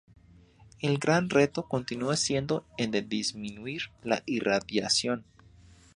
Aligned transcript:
El 0.79 0.97
gran 0.97 1.29
reto 1.29 1.67
continúa 1.67 2.15
siendo 2.17 2.65
en 2.79 2.89
de 2.89 3.03
disminuir 3.03 3.83
la 4.01 4.23
irradiación. 4.25 5.25